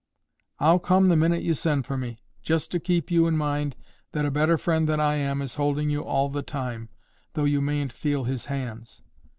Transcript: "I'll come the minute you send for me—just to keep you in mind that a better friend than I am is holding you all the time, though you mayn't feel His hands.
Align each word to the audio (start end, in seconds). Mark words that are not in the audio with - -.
"I'll 0.59 0.79
come 0.79 1.05
the 1.05 1.15
minute 1.15 1.43
you 1.43 1.53
send 1.53 1.85
for 1.85 1.95
me—just 1.95 2.71
to 2.71 2.79
keep 2.79 3.11
you 3.11 3.27
in 3.27 3.37
mind 3.37 3.75
that 4.13 4.25
a 4.25 4.31
better 4.31 4.57
friend 4.57 4.89
than 4.89 4.99
I 4.99 5.17
am 5.17 5.43
is 5.43 5.53
holding 5.61 5.91
you 5.91 6.03
all 6.03 6.27
the 6.27 6.41
time, 6.41 6.89
though 7.33 7.45
you 7.45 7.61
mayn't 7.61 7.93
feel 7.93 8.23
His 8.23 8.45
hands. 8.45 9.03